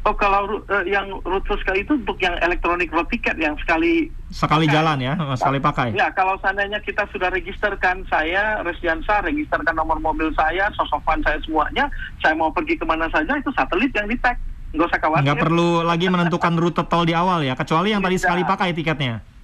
[0.06, 4.70] Oh kalau uh, yang rute sekali itu untuk yang elektronik road ticket yang sekali sekali
[4.70, 4.76] pakai.
[4.78, 5.98] jalan ya, sekali pakai.
[5.98, 11.90] Ya kalau seandainya kita sudah registerkan saya Resdiansa, registerkan nomor mobil saya, sosokan saya semuanya,
[12.22, 14.38] saya mau pergi ke mana saja itu satelit yang di tag,
[14.78, 15.26] nggak usah khawatir.
[15.26, 19.35] Nggak perlu lagi menentukan rute tol di awal ya, kecuali yang tadi sekali pakai tiketnya.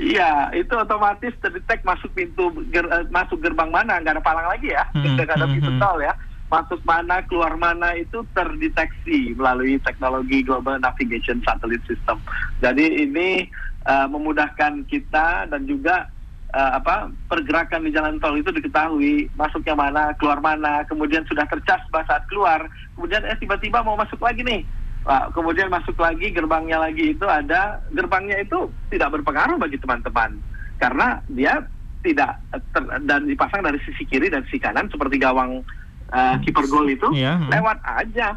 [0.00, 4.72] Iya, itu otomatis terdetek masuk pintu ger, uh, masuk gerbang mana, nggak ada palang lagi
[4.72, 5.80] ya, hmm, nggak ada hmm, pintu hmm.
[5.82, 6.14] tol ya.
[6.50, 12.18] Masuk mana, keluar mana itu terdeteksi melalui teknologi Global Navigation Satellite System.
[12.58, 13.46] Jadi ini
[13.86, 16.10] uh, memudahkan kita dan juga
[16.50, 21.82] uh, apa pergerakan di jalan tol itu diketahui masuknya mana, keluar mana, kemudian sudah tercas
[21.86, 22.66] saat keluar,
[22.98, 24.66] kemudian eh tiba-tiba mau masuk lagi nih
[25.00, 30.36] Nah, kemudian masuk lagi gerbangnya lagi itu ada gerbangnya itu tidak berpengaruh bagi teman-teman.
[30.76, 31.64] Karena dia
[32.00, 32.40] tidak
[32.72, 35.64] ter, dan dipasang dari sisi kiri dan sisi kanan seperti gawang
[36.12, 37.40] uh, kiper gol itu yeah.
[37.48, 38.36] lewat aja.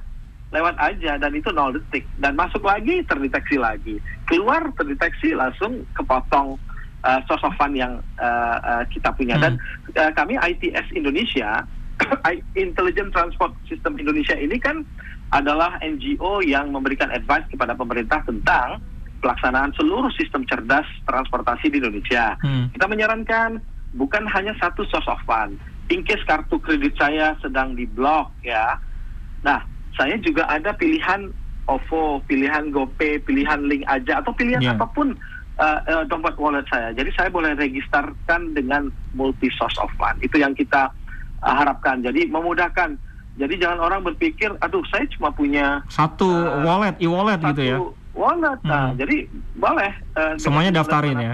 [0.54, 2.06] Lewat aja dan itu nol detik.
[2.21, 3.97] Dan masuk lagi terdeteksi lagi.
[4.30, 6.56] Keluar terdeteksi langsung kepotong
[7.04, 9.36] uh, sosofan yang uh, uh, kita punya.
[9.36, 9.43] Hmm.
[9.43, 9.54] dan
[9.99, 11.67] uh, kami ITS Indonesia
[12.63, 14.82] Intelligent Transport System Indonesia ini kan
[15.32, 18.82] adalah NGO yang memberikan advice kepada pemerintah tentang
[19.24, 22.36] pelaksanaan seluruh sistem cerdas transportasi di Indonesia.
[22.44, 22.68] Hmm.
[22.76, 23.64] Kita menyarankan
[23.96, 25.56] bukan hanya satu source of fund.
[25.88, 28.76] In case kartu kredit saya sedang diblok ya.
[29.48, 29.64] Nah,
[29.96, 31.32] saya juga ada pilihan
[31.72, 34.76] OVO, pilihan GoPay, pilihan link aja atau pilihan yeah.
[34.76, 35.16] apa pun
[35.60, 36.92] uh, uh, dompet wallet saya.
[36.92, 40.20] Jadi saya boleh registerkan dengan multi source of fund.
[40.20, 40.92] Itu yang kita
[41.40, 42.04] uh, harapkan.
[42.04, 43.00] Jadi memudahkan
[43.34, 47.78] jadi jangan orang berpikir, aduh saya cuma punya satu uh, wallet, e-wallet gitu ya.
[48.13, 49.02] Wallet, nah, hmm.
[49.02, 49.26] jadi
[49.58, 49.91] boleh.
[50.13, 51.34] Uh, Semuanya daftarin ya.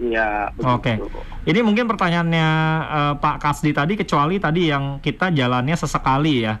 [0.00, 0.48] Iya.
[0.64, 0.96] Oke.
[0.96, 0.96] Okay.
[1.44, 2.48] Ini mungkin pertanyaannya
[2.88, 6.56] uh, Pak Kasdi tadi, kecuali tadi yang kita jalannya sesekali ya.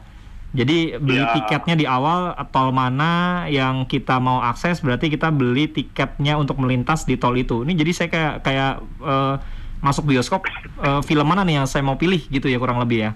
[0.52, 1.32] Jadi beli ya.
[1.40, 7.08] tiketnya di awal tol mana yang kita mau akses, berarti kita beli tiketnya untuk melintas
[7.08, 7.64] di tol itu.
[7.64, 9.40] Ini jadi saya kayak kayak uh,
[9.80, 10.44] masuk bioskop,
[10.84, 13.10] uh, film mana nih yang saya mau pilih gitu ya kurang lebih ya.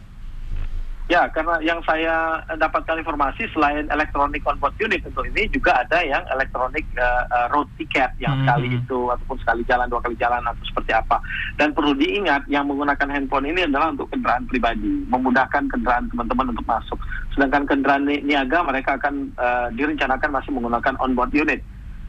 [1.04, 6.24] Ya, karena yang saya dapatkan informasi selain elektronik onboard unit untuk ini juga ada yang
[6.32, 8.48] elektronik uh, uh, road ticket yang hmm.
[8.48, 11.20] sekali itu ataupun sekali jalan dua kali jalan atau seperti apa.
[11.60, 16.64] Dan perlu diingat yang menggunakan handphone ini adalah untuk kendaraan pribadi, memudahkan kendaraan teman-teman untuk
[16.64, 16.96] masuk.
[17.36, 21.60] Sedangkan kendaraan ni niaga mereka akan uh, direncanakan masih menggunakan onboard unit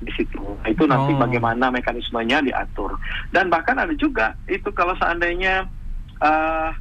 [0.08, 0.40] di situ.
[0.40, 1.20] Nah, itu nanti oh.
[1.20, 2.96] bagaimana mekanismenya diatur.
[3.36, 5.68] Dan bahkan ada juga itu kalau seandainya
[6.24, 6.72] uh,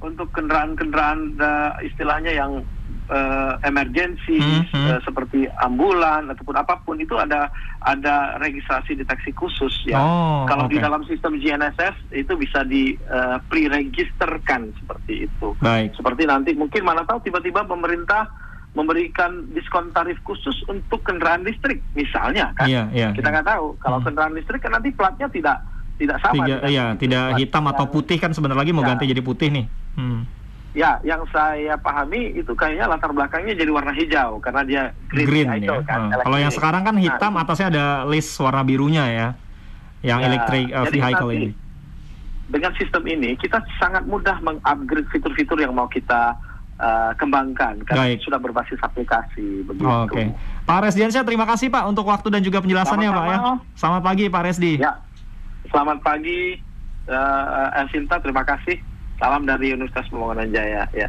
[0.00, 2.60] untuk kendaraan-kendaraan uh, istilahnya yang
[3.08, 4.86] uh, emergensi mm -hmm.
[4.92, 7.48] uh, seperti ambulan ataupun apa pun itu ada
[7.80, 9.98] ada registrasi deteksi khusus ya.
[9.98, 10.76] Oh, Kalau okay.
[10.76, 15.48] di dalam sistem GNSS itu bisa di uh, pre-registerkan seperti itu.
[15.62, 15.96] Baik.
[15.96, 18.28] Seperti nanti mungkin mana tahu tiba-tiba pemerintah
[18.76, 22.68] memberikan diskon tarif khusus untuk kendaraan listrik misalnya kan.
[22.68, 24.06] Iya, iya, Kita nggak tahu kalau hmm.
[24.12, 25.64] kendaraan listrik kan nanti platnya tidak
[25.96, 26.44] tidak sama.
[26.44, 28.92] Tiga, iya, tidak hitam atau putih kan sebentar lagi mau ya.
[28.92, 29.64] ganti jadi putih nih.
[29.96, 30.22] Hmm.
[30.76, 35.48] Ya, yang saya pahami itu kayaknya latar belakangnya jadi warna hijau karena dia green, green
[35.64, 35.80] ya.
[35.88, 36.12] kan.
[36.12, 36.20] Hmm.
[36.20, 39.28] Kalau yang sekarang kan hitam, nah, atasnya ada list warna birunya ya,
[40.04, 41.48] yang ya, electric uh, vehicle nanti, ini.
[42.46, 46.36] Dengan sistem ini kita sangat mudah mengupgrade fitur-fitur yang mau kita
[46.76, 48.20] uh, kembangkan karena Baik.
[48.20, 49.88] sudah berbasis aplikasi begitu.
[49.88, 50.26] Oke, okay.
[50.68, 53.24] Pak Resdiansyah terima kasih Pak untuk waktu dan juga penjelasannya Sama-sama.
[53.24, 53.52] Pak ya.
[53.80, 54.72] Selamat pagi Pak Resdi.
[54.76, 54.92] Ya,
[55.72, 56.60] selamat pagi
[57.08, 58.76] uh, Elsinta terima kasih.
[59.16, 60.84] Salam dari Universitas Pembangunan Jaya.
[60.92, 61.08] Ya.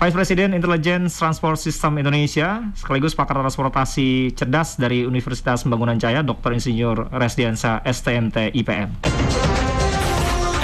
[0.00, 6.56] Vice President Intelligence Transport System Indonesia, sekaligus pakar transportasi cerdas dari Universitas Pembangunan Jaya, Dr.
[6.56, 8.96] Insinyur Resdiansa STMT IPM.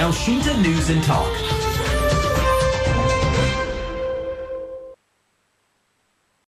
[0.01, 1.46] Elshinta News and Talk.